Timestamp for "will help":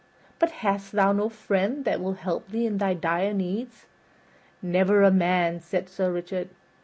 2.01-2.47